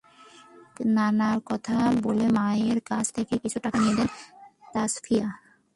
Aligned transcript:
পরে 0.73 0.85
নানা 0.97 1.29
কথা 1.49 1.77
বলে 2.03 2.27
মায়ের 2.37 2.79
কাছ 2.89 3.05
থেকে 3.15 3.33
কিছু 3.43 3.57
টাকা 3.59 3.77
নিয়ে 3.79 3.95
দেন 3.97 4.09
তাসফিয়া। 4.73 5.27